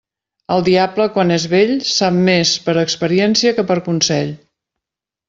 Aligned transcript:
El 0.53 0.63
diable 0.67 1.05
quan 1.17 1.33
és 1.35 1.43
vell, 1.51 1.73
sap 1.89 2.17
més 2.29 2.53
per 2.69 2.75
experiència 2.85 3.53
que 3.59 3.67
per 3.73 3.77
consell. 3.91 4.33